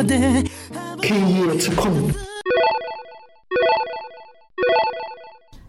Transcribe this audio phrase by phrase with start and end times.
[0.00, 0.44] まで
[1.00, 2.14] 経営突っ込む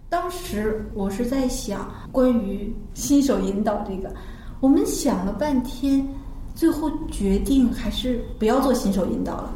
[0.09, 4.13] 当时我是在想，关于新手引导这个，
[4.61, 6.07] 我们想了半天，
[6.55, 9.53] 最后决定还是不要做新手引导了，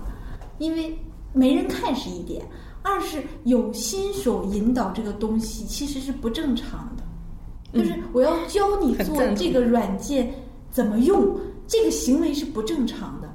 [0.59, 0.93] 因为
[1.33, 2.45] 没人看是一点，
[2.81, 10.33] 二是有新手引导这个东西其实是不正常的，就是我要教你做很赞同这个软件
[10.69, 11.33] 怎么用，
[11.65, 13.33] 这个行为是不正常的。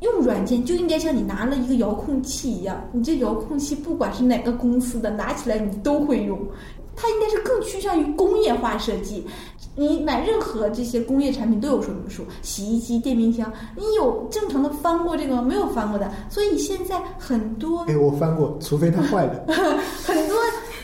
[0.00, 6.38] 用软件就应该像你拿了一个遥控器一样，你这遥控器不管是哪个公司的，拿起来你都会用。
[6.96, 9.24] 它应该是更趋向于工业化设计。
[9.76, 15.42] 你买任何这些工业产品都有说明书，洗衣机、电冰箱，你有正常的翻过这个吗？
[15.42, 16.10] 没有翻过的。
[16.28, 19.44] 所以现在很多哎，我翻过，除非它坏了。
[19.46, 20.36] 很 多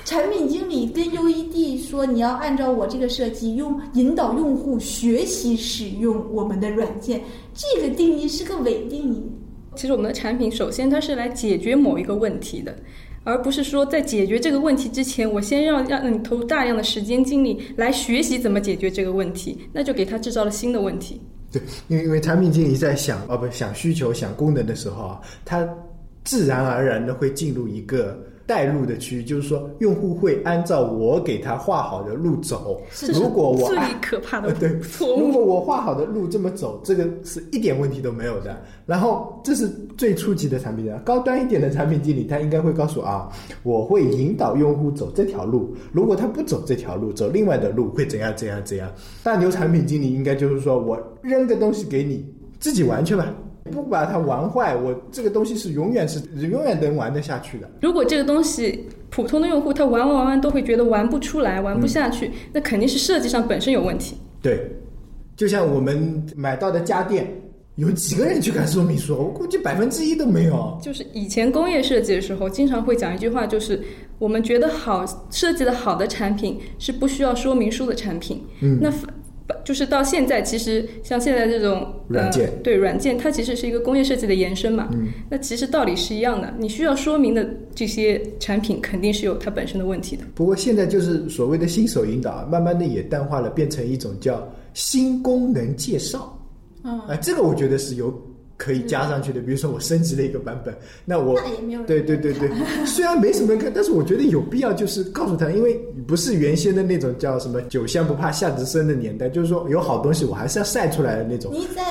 [0.06, 7.20] 产品经理跟 UED 说，你要按照我这个设计，用引导用户学习使用我们的软件。
[7.52, 9.20] 这个定义是个伪定义。
[9.74, 12.72] 其实我们的产品首先它是来解决某一个问题的，
[13.24, 21.20] 而不是说在解决这个问题之前，我先让让你投入大量的时间精力来学习怎么解决这个问题，那就给他制造了新的问题。
[21.50, 25.68] 对，因为因为产品经理在想哦不想需求想功能的时候啊，他
[26.22, 28.16] 自然而然的会进入一个
[28.46, 32.80] 带路的区域，就是说用户会按照我给他画好的路走。
[33.12, 34.68] 如果我最按可怕的呃对。
[35.00, 38.56] 如果我画好的路这么走，这个是一点问题都没有的。
[38.86, 43.28] 然后这是最初级的产品经理，高端一点的产品经理，他应该会告诉啊，
[43.64, 45.74] 我会引导用户走这条路。
[45.92, 48.88] 如果他不走这条路，走另外的路会怎样怎样怎样。
[49.24, 52.24] 大牛产品经理应该就是说我扔个东西给你，
[52.60, 53.34] 自己玩去吧。
[53.70, 57.70] 不把它玩坏，我这个东西是永远是永远能玩得下去的。
[57.80, 64.16] 如果这个东西普通的用户他玩玩玩玩都会觉得玩不出来、玩不下嗯去，那肯定是设计上本身有问题。
[64.42, 64.70] 对，
[65.36, 67.26] 就像我们买到的家电，
[67.76, 69.16] 有几个人去看说明书？
[69.16, 70.78] 我估计百分之一都没有。
[70.82, 73.82] 就是以前工业设计的时候，经常会讲一句话，就是
[74.18, 78.42] 我们觉得好设计的好的产品是不需要说明书的产品。
[78.60, 79.12] 嗯那反
[79.64, 84.88] 就是到现在，其实像现在这种软件呃，对软件，它其实是一个工业设计的延伸嘛。
[84.92, 90.24] 嗯，那其实道理是一样的，你需要说明的这些产品肯定是有它本身的问题的。
[90.34, 96.32] 不过现在就是所谓的新手引导啊，慢慢的也淡化了，变成一种叫新功能介绍。
[96.82, 98.12] 嗯啊、这个我觉得是有
[98.56, 99.40] 可以加上去的。
[99.40, 102.50] 比如说我升级了一个版本，那我也没有对对对对，
[102.86, 105.74] 虽然没什么人看，但是我觉得有必要，就是告诉他，因为
[106.06, 111.84] 不是原先的那种叫什么“酒香不怕巷子深”的年代，就是说有好东西我还是要晒出来的那种你在。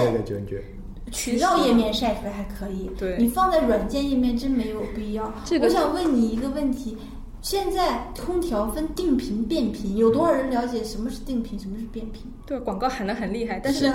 [1.11, 5.31] 渠道页面晒出来还可以，对你放在软件页面真没有必要。
[5.45, 6.97] 这个我想问你一个问题：
[7.41, 12.23] 现在空调分定频、变频，有多少人了解什么是定频，什么是变频？
[12.45, 13.89] 对，广告喊得很厉害，但是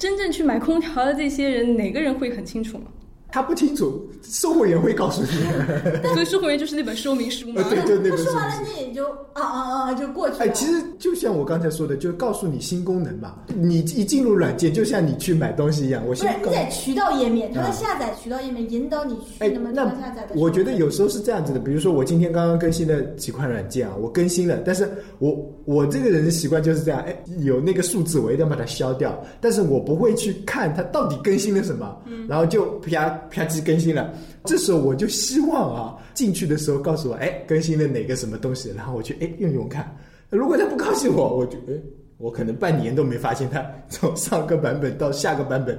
[0.00, 2.84] 真正去买空调的这些人，哪个人会很清楚吗？
[3.32, 5.28] 他不清楚，售货员会告诉你。
[6.14, 7.62] 所以售货员就是那本说明书嘛。
[7.62, 10.44] 呃，对对，那本说完了，你也就啊啊啊就过去了。
[10.44, 13.34] 哎，其实就像我刚才说的，就告诉你新功能嘛。
[13.54, 19.70] 你一进入软件，就像你去买东西一样，我不是先告你在渠道页面，它啊的下载渠道页面引导你去哎那么，
[20.00, 20.34] 下载的。
[20.34, 24.88] 我觉得有时候是这样子的，比如说我今天刚刚更新了几款软件啊，我更新了，但是
[25.18, 31.96] 我我这个人的习惯就是这样，哎，有那个数字我一定要把它消掉，但是我不会去看它到底更新了什么，
[32.28, 34.12] 然后就啪啪叽更新了。
[34.44, 39.94] 这时候我就希望啊，进去的时候告诉我，哎，更新了哪个什么东西，然后我去哎用用看。
[40.30, 41.74] 如果他不告诉我，我就哎，
[42.18, 45.78] 我可能半年都没发现他从上个版本到下个版本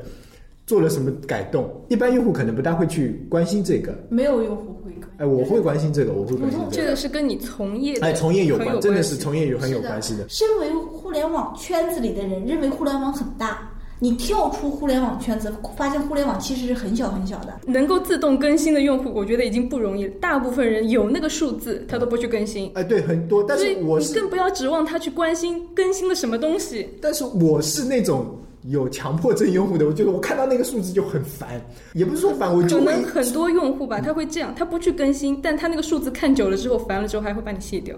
[0.68, 1.70] 做了什么改动。
[1.90, 3.96] 一般用户可能不大会去关心这个。
[4.10, 6.96] 没有用户会哎，我会关心这个，我会关心这这个。
[6.96, 10.28] 是跟你从业的哎，从业有关，真的是从业有很有关系的。
[10.30, 13.71] 身为互联网圈子里的人，认为互联网很大。
[14.04, 17.60] 你跳出互联网圈子，发现互联网其实是很小很小的。
[17.68, 20.12] 能够自动更新的用户，我觉得已经不容易了。
[20.20, 22.72] 大部分人有那个数字，他都不去更新。
[22.74, 26.90] 哎，对，很多，但是我是，你更不要指望他去关心更新了什么东西。
[27.00, 31.62] 但是我是那种有强迫症用户的，我觉得我看到那个数字就很烦，
[31.94, 37.96] 也不是说烦，我就会可能很多用户吧，他会这样，他不去更新，但他那个数字看久了之后，烦了之后还会把你卸掉，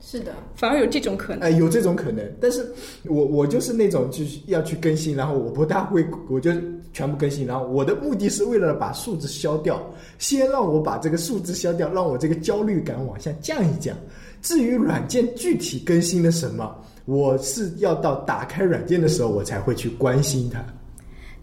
[0.00, 1.40] 是的，反而有这种可能。
[1.40, 2.66] 哎，有这种可能，但是
[3.04, 6.50] 我我就是那种就是要去更新，然后我不大会， 我就
[6.92, 9.80] 全部更新，然后我的目的是为了把数字消掉，
[10.18, 13.96] 先让我把这个数字消掉，让我这个焦虑感往下降一降。
[14.42, 16.74] 至于软件具体更新了什么，
[17.04, 20.64] 我是要到打开软件的时候我才会去关心它。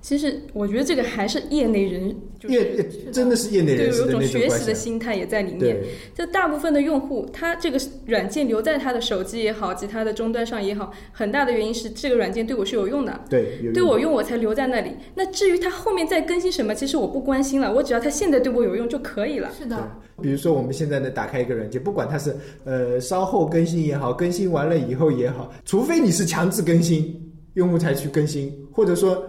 [0.07, 4.73] 其实我觉得这个还是业内人，就是业真的是业内，人士的有一种学习的。
[4.73, 5.83] 心态也在里面。
[6.15, 13.19] 就大部分的用户，他这个软件留在他的手机也好，其他的终端上也好，很大的原因是这个软件对我是有用的。
[13.29, 14.91] 对，对我用我才留在那里。
[15.13, 19.51] 那至于它后面再更新什么，其实我不关心了，我只要它现在对我有用就可以了。
[19.59, 22.33] 是的，比如说我们现在呢，打开一个软件，不管它是
[22.63, 27.13] 呃稍后更新也好，更新完了以后也好，除非你是强制更新，
[27.55, 29.21] 用户才去更新，或者说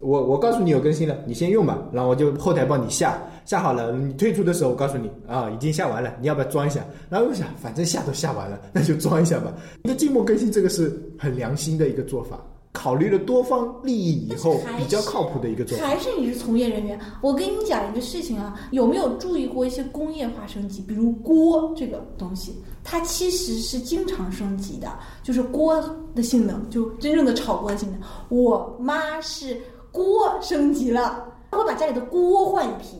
[0.00, 6.84] 我我告诉你有更新了，你先用吧，然后我就后台帮你下，下好了，你退出的时候我告诉你啊，已经下完了，你要不要装一下？
[7.10, 9.52] 然后我想，反正下都下完了，那就装一下吧。
[9.82, 12.38] 那静默更新这个是很良心的一个做法，
[12.70, 15.84] 考虑了多方利益以后比较靠谱的一个做法。
[15.84, 20.80] 还是你是从业人员，我跟你讲一个事情啊，有没有注意过一些工业化升级？
[20.82, 22.54] 比如锅这个东西，
[22.84, 24.88] 它其实是经常升级的，
[25.24, 25.82] 就是锅
[26.14, 28.00] 的性能，就真正的炒锅的性能。
[28.28, 29.60] 我妈是
[29.92, 32.96] 锅升级了，会把家里的锅换一批，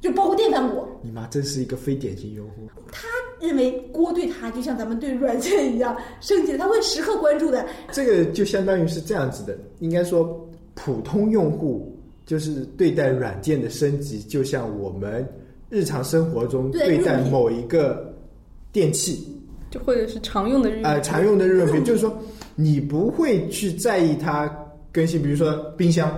[0.00, 0.88] 就包括电饭锅。
[1.02, 2.68] 你妈真是一个非典型用户。
[2.92, 3.06] 她
[3.40, 7.66] 认为锅对她就像咱们对软件一样升级了，她会时刻关注的。
[7.92, 11.96] 这个就相当于是这样子的，应该说普通用户
[12.26, 15.26] 就是对待软件的升级，就像我们
[15.70, 18.14] 日常生活中对对待某一个
[18.72, 19.26] 电器，
[19.70, 22.16] 就或者是常用的日用呃，常用的日用品，就是说
[22.54, 24.46] 你不会去在意它
[24.98, 26.12] 更新，比如说冰箱，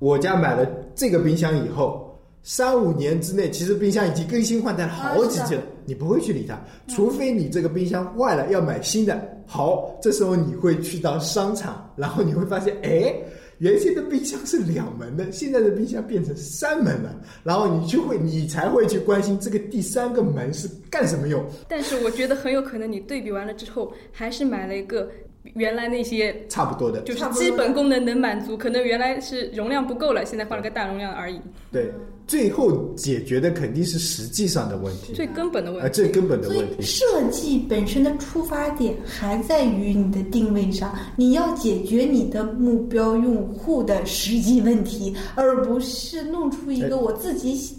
[0.00, 2.06] 我家买了这个冰箱以后。
[2.42, 9.20] 三五年之内，其实冰箱已经更新换代了好几次了，你不会去理它，除非你这个冰箱坏了要买新的。
[9.46, 13.14] 好，这时候你会去到商场，然后你会发现，哎，
[13.58, 21.44] 原先的冰箱是两门的，现在的冰箱变成三门了，然后你就会，你才会去关心这个第三个门是干什么用。
[21.68, 25.10] 但是我觉得很有可能你对比完了之后，还是买了一个
[25.54, 31.40] 原来那些差不多的，就是基本功能能满足，可能原来是容量不够了，现在换了个大容量而已。
[31.72, 31.90] 对，
[32.26, 35.94] 最后解决的肯定是实际上的问题，最根本的问啊，题。
[35.94, 36.76] 最根本的问题。
[36.78, 47.78] 以设计本身的出发点还在于你的定位上，你要解决你的目标用户的实际问题，而不是弄出一哎个我自己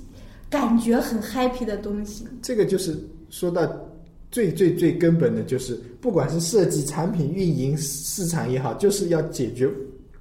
[0.49, 2.25] 感觉很 happy 的东西。
[2.41, 2.97] 这个就是
[3.29, 3.61] 说到
[4.31, 9.69] 最最最根本的，就是不管是设计、产品、运营、市场也好，就是要解决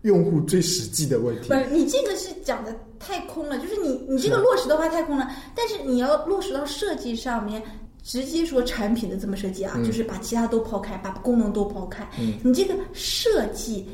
[0.02, 1.54] 用户最实际的问题不。
[1.54, 7.62] 是你这个是讲的太空了，就是你你这个落实的话太空了，但是你要落实到设计上面。
[8.02, 12.02] 直接说产品的这么设计啊，嗯就是把其他都抛开，把功能都抛开。
[12.18, 13.86] 嗯你这个设计，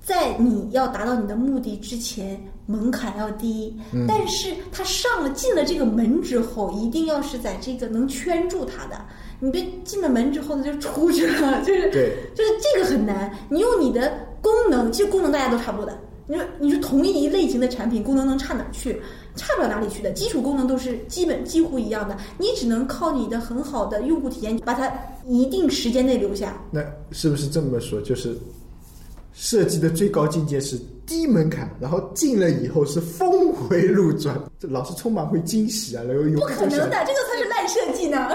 [0.00, 3.76] 在你要达到你的目的之前，门槛要低。
[3.92, 9.04] 嗯但是他上了进了这个门之后，一定要是在这个能圈住他的。
[9.40, 13.32] 你别进了门之后呢就出去了，就是对就是这个很难。
[13.48, 14.12] 你用你的
[14.42, 15.98] 功能，其实功能大家都差不多的。
[16.26, 19.00] 你说你说同一类型的产品，功能能差哪儿去？
[19.36, 22.16] 差不了哪里去的，基础功能都是基本几乎一样的。
[22.38, 24.92] 你只能靠你的很好的用户体验，把它
[25.26, 26.60] 一定时间内留下。
[26.72, 28.00] 那是不是这么说？
[28.02, 28.36] 就是
[29.32, 30.76] 设计的最高境界是
[31.06, 38.28] 低门槛，然后进了以后是峰回路转，这老是充满会惊喜啊，然后有不可能的，这个才是烂设计呢。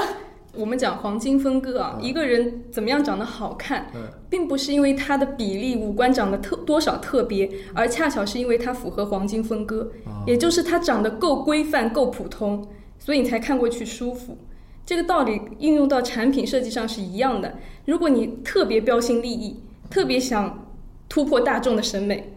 [0.55, 9.89] 我们讲黄金分割啊，一个人怎么样长得好看，嗯并不是因为他的比例五官长得特多少特别，而恰巧是因为他符合黄金分割，
[10.27, 12.67] 也就是他长得够规范、够普通，
[12.99, 14.37] 所以你才看过去舒服。
[14.85, 17.53] 这个道理应用到产品设计上是一样的。
[17.85, 19.55] 如果你特别标新立异，
[19.89, 20.67] 特别想
[21.09, 22.31] 突破大众的审美，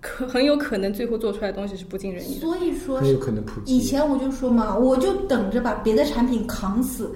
[0.00, 2.34] 可很有可能最后做出来的东西是不尽人意。
[2.34, 3.78] 所以说很有可能普及。
[3.78, 7.14] 以前我就说嘛，我就等着把别的产品扛死。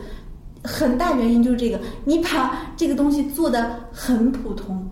[0.67, 4.91] 很大原因就是这个，你把这个东西做的很普通，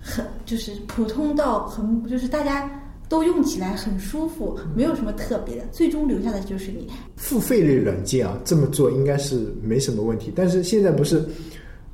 [0.00, 2.70] 很就是普通到很就是大家
[3.08, 6.88] 都用起来很舒服，没有什么特别的，最终留下的就是你。
[7.16, 10.32] 付费类软件啊，这么做应该是没什么问题。
[10.34, 11.22] 但是现在不是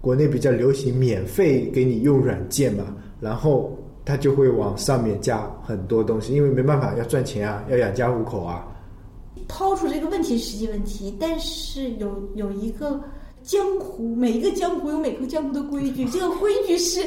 [0.01, 8.67] 国内比较流行免费给你用软件嘛，然后他就会往上面加很多东西，因为没办法要赚钱啊，要养家糊口啊。
[9.49, 13.01] 抛出这个问题是实际问题，但是有有一个
[13.43, 17.05] 江湖，每一个江湖有每个江湖的规矩， 这个规矩是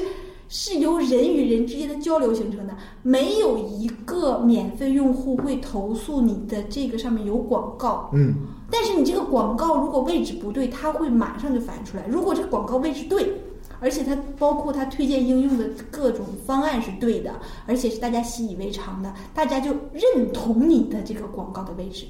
[0.49, 8.09] 是由人与人之间的交流形成的，没有一个免费用户会投诉你的这个上面有广告。
[8.13, 8.33] 嗯，
[8.69, 12.05] 但是你这个广告如果位置不对，它会马上就反映出来。
[12.07, 13.31] 如果这个广告位置对，
[13.79, 17.33] 而且它包括它推荐应用的各种方案是对的，
[17.65, 22.05] 而且是大家习以为常的，大家就认同你的这个广告的位置。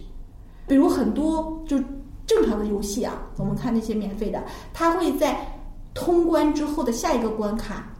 [0.72, 1.78] 比如很多就
[2.26, 4.42] 正常的游戏啊，我们看那些免费的，
[4.74, 5.38] 它会在
[5.94, 7.94] 通关之后的下一个关卡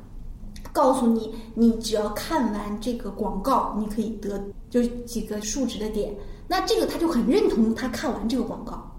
[0.72, 6.16] 告诉你，你只要看完这个广告，你可以得就几个数值的点。
[6.48, 8.90] 那这个他就很认同他看完这个广告。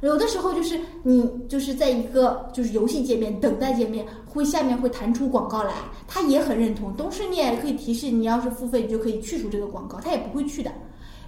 [0.00, 5.74] 有的时候就是你就是在一个就是游戏界面等待界面，会下面会弹出广告来，
[6.08, 6.92] 他也很认同。
[6.96, 10.72] 同时你也可以提示，你要是付费，你就可以去除这个广告，他也不会去的。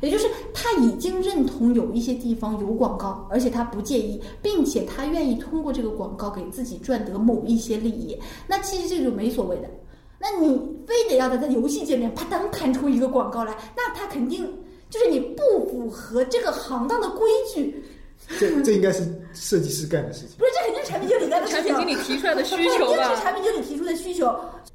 [0.02, 8.18] 也就是他已经认同有一些地方有广告，而且他不介意，并且他愿意通过这个广告给自己赚得某一些利益。
[8.46, 9.70] 那其实这就没所谓的。
[10.18, 10.56] 那你
[10.86, 14.46] 非得要他在游戏界面啪当弹出一个广告来，那他肯定
[14.90, 17.82] 就是你不符合这个行当的规矩。
[18.38, 19.02] 这这应该是
[19.34, 20.30] 设计师干的事情。
[20.38, 21.74] 不是，这肯定是产品经理干的事情。
[21.74, 23.22] 产品经理提出来的需求这吧是？
[23.22, 24.26] 产品经理提出的需求。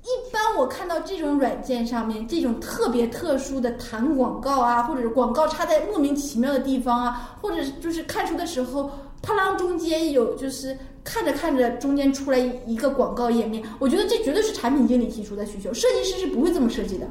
[0.03, 8.89] 一般我看到这种软件上面这种特别特殊的弹广告啊，或者是广告插在莫名其妙的地方啊，或者就是看书的时候，
[9.21, 17.05] 啪啷中间有就是看着看着中间出来一个广告页面，我觉得这绝对是产品经理提出的需求，设计师是不会这么设计的。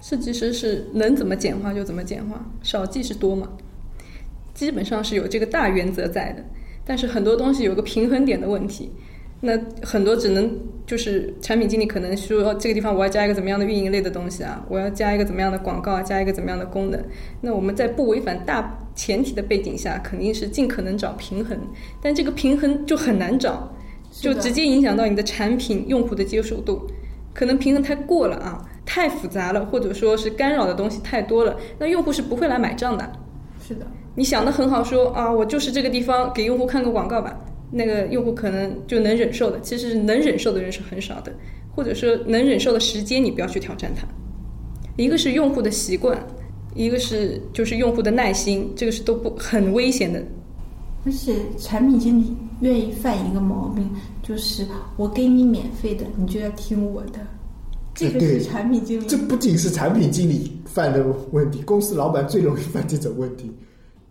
[0.00, 3.46] 设计师是能怎么简化就怎么简化，少即是多嘛，
[4.54, 6.42] 基本上是有这个大原则在的。
[6.88, 8.90] 但是很多东西有个平衡点的问题，
[9.40, 9.52] 那
[9.82, 10.50] 很多只能
[10.86, 16.98] 就是产品经理可能说这个地方我要加一个怎么样的运营类的东西啊，我要加一个怎么样的广告啊，加一个怎么样的功能。
[17.42, 21.56] 那我们在不违反大前提的背景下，肯定是尽可能找平衡，
[22.00, 23.70] 但这个平衡就很难找，
[24.10, 26.80] 就直接影响到你的产品用户的接受度。
[27.34, 33.12] 可能平衡太过了啊，太复杂了，或者说是干扰的东西太多了，那用户是不会来买账的。
[33.60, 33.86] 是的，
[34.18, 37.38] 你想的很好说，啊，我就是这个地方给用户看个广告吧，
[37.70, 39.60] 那个用户可能就能忍受的。
[39.60, 41.32] 其实能忍受的人是很少的，
[41.72, 44.04] 或者说能忍受的时间，你不要去挑战它。
[44.96, 46.18] 一个是用户的习惯，
[46.74, 50.20] 一个是就是用户的耐心，这个是都不很危险的。
[51.06, 53.88] 而且产品经理愿意犯一个毛病，
[54.20, 57.20] 就是我给你免费的，你就要听我的。
[57.94, 63.48] 这个是产品经理这不仅是产品经理犯的问题，公司老板最容易犯这种问题。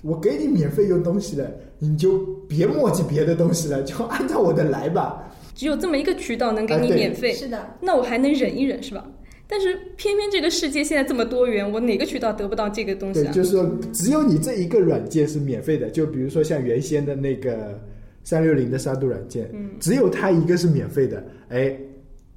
[0.03, 5.23] 我给你免费用东西了，你就别墨迹别的东西了，就按照我的来吧。
[5.55, 9.05] 只有这么一个渠道能给你免费，是的，那我还能忍一忍是吧？
[9.49, 13.31] 但是偏偏这个世界现在这么多元，我哪个渠道得不到这个东西对，啊？
[13.31, 17.79] 就是说只有你这一个软件是免费的，就比如说像原先的那个
[18.25, 21.73] 三六零的杀毒软件，嗯只有它一个是免费的，哎，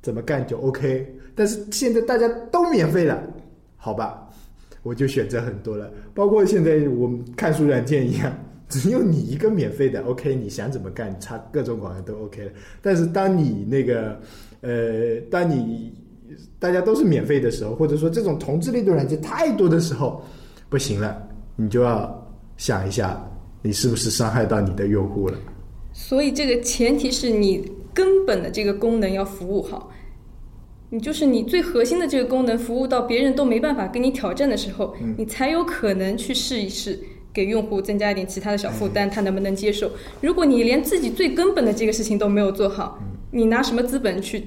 [0.00, 1.04] 怎么干就 OK。
[1.34, 3.20] 但是现在大家都免费了，
[3.76, 4.29] 好吧，
[4.82, 8.32] 我就选择很多了，包括现在我们看书软件一样。
[8.70, 12.52] 只有你一个免费的，OK，你想怎么干，插各种广告都 OK 了。
[12.80, 14.16] 但是当你那个，
[14.60, 15.92] 呃，当你
[16.56, 20.22] 大家都是免费的时候，或者说这种同质类的软件太多的时候，
[20.68, 21.20] 不行了，
[21.56, 23.20] 你就要想一下，
[23.60, 25.36] 你是不是伤害到你的用户了？
[25.92, 29.90] 所以这个前提是你根本的这个功能要服务好，
[30.90, 36.98] 你就是你最核心的这个功能服务到别人都没办法跟你挑战的时候，你才有可能去试一试。
[37.32, 39.88] 给用户增加一点其他的小负担，他能不能接受？
[40.20, 42.98] 如果你连自己最根本的这个事情都没有做好，
[43.30, 44.44] 你拿什么资本去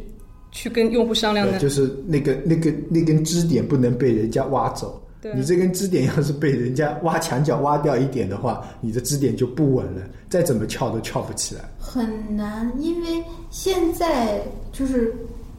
[0.52, 1.58] 去跟用户商量呢？
[1.60, 5.02] 就是那个那个那根支点不能被人家挖走。
[5.34, 11.62] 你这根支点要是被人家挖墙角挖掉一点的话，你的支点就不稳了，再怎么撬都撬不起来。
[11.80, 14.42] 很难，因为现在
[14.74, 15.16] 就是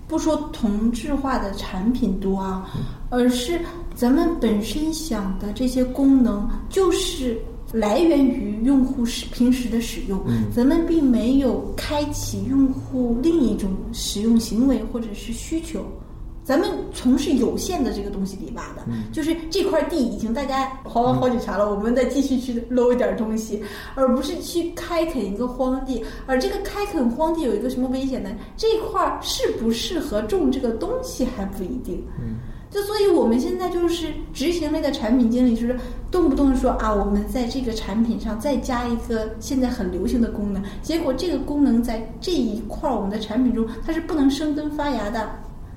[0.06, 2.70] 不说同质化的产品多啊，
[3.10, 3.60] 而是
[3.94, 7.40] 咱们本身想的这些功能就是。
[7.72, 10.20] 来源于用户使平时的使用，
[10.54, 15.84] 咱们并没有开启用户另一种使用行为或者是需求。
[16.44, 23.62] 咱们从事有限的这个东西里挖的，就是这块地已经大家刨完好几茬了，我们再继续去搂一点东西，
[23.94, 26.04] 而不是去开垦一个荒地。
[26.26, 28.30] 而这个开垦荒地有一个什么危险呢？
[28.58, 32.04] 这块儿适不适合种这个东西还不一定。
[32.20, 32.36] 嗯。
[32.70, 35.78] 就所以，我们现在就是执行类的产品经理，就是
[36.10, 45.30] 动不动说啊，我们在这个产品上再加一个现在很流行的功能，结果这个功能在这一块儿我们的产品中它是不能生根发芽的。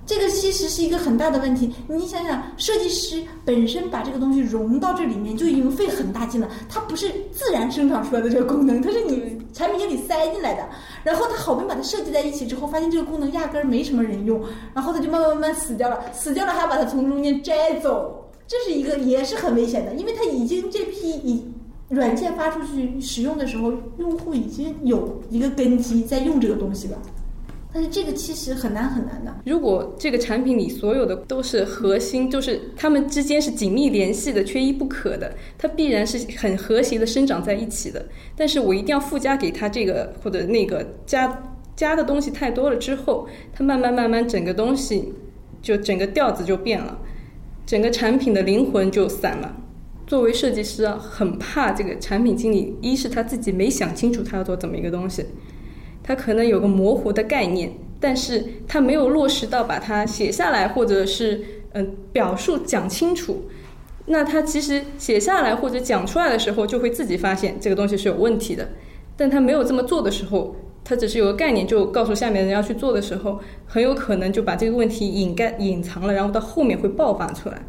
[0.08, 1.72] 这个其实是一个很大的问题。
[1.88, 10.68] 你想想，设计师本身把这个东西融到这里面就已经费很大劲了，它不是自然生长出来的这个功能，它是你产品经理塞进来的。
[11.04, 14.42] 然后他好不容易把它设计在一起之后，发现这个功能压根儿没什么人用，
[14.74, 21.46] 然后他就慢慢慢慢死掉了，死掉了还要把它从中间摘走，这是一个也是很危险的，因为它已经这批已
[21.90, 26.98] 软件发出去使用的时候，用户已经有一个根基在用这个东西了。
[27.78, 29.32] 但是这个其实很难很难的。
[29.46, 38.04] 如果这个产品里所有的都是核心，就是它们之间是紧密联系的、缺一不可的，它必然是很和谐的生长在一起的。
[38.36, 41.44] 但是我一定要附加给它这个或者那个加
[41.76, 45.14] 加的东西太多了之后，它慢慢慢慢整个东西
[45.62, 46.98] 就整个调子就变了，
[47.68, 49.56] 整个产品的灵魂就散了。
[50.08, 55.24] 作为设计师啊，很怕这个产品经理，一是他自己没想清楚他要做怎么一个东西，
[56.08, 63.44] 他可能有个模糊的概念，但是他没有落实到把它写下来，或者是嗯表述讲清楚。
[64.06, 68.70] 那他其实写下来或者讲出来的时候，就会自己发现这个东西是有问题的。
[69.18, 77.62] 但他没有这么做的时候，他只是有个概念，就告诉下面人要去做的时候，很有可能就把这个问题隐盖隐藏了，然后到后面会爆发出来。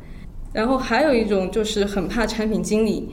[0.53, 3.09] 然后还有一种就是很怕产品经理，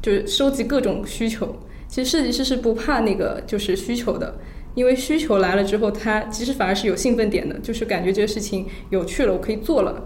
[0.00, 1.52] 就是收集各种需求。
[1.92, 4.34] 其实设计师是不怕那个就是需求的，
[4.74, 10.02] 因为需求来了之后，他其实反而是有兴奋点的，就是感觉这个事情有趣了，我可以做了。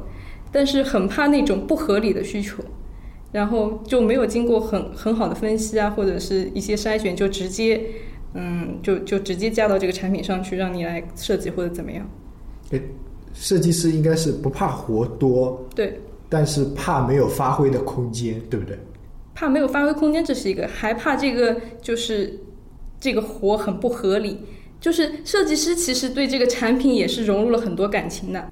[0.51, 2.61] 但是很怕那种不合理的需求，
[3.31, 7.81] 然后就没有经过很很好的分析啊，或者是一些筛选，就直接
[8.35, 12.05] 嗯，就就直接加到这个产品上去，让你来设计或者怎么样。
[12.71, 12.83] 诶，
[13.33, 18.77] 设计师应该是不怕活多，对，但是怕没有发挥的空间，对不对？
[19.37, 22.41] 怕没有发挥空间，这是一个；还怕这个就是
[22.99, 24.41] 这个活很不合理。
[24.81, 28.51] 就是设计师其实对这个产品也是融入了很多感情的。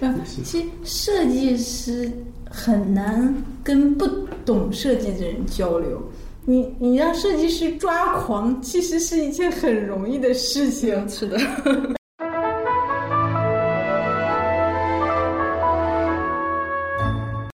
[0.00, 2.08] 嗯，其实设计师
[2.48, 3.34] 很难
[3.64, 4.06] 跟不
[4.46, 6.00] 懂设计的人交流。
[6.44, 11.08] 你你让设计师抓狂，其实是一件很容易的事情。
[11.08, 11.36] 是的，